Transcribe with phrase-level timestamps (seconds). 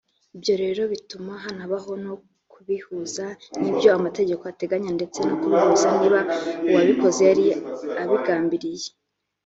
[0.35, 2.13] Ibyo rero bituma hanabaho no
[2.51, 3.25] kubihuza
[3.61, 6.19] n’ibyo amategeko ateganya ndetse no kubihuza niba
[6.67, 7.45] uwabikoze yari
[8.01, 8.89] abigambiriye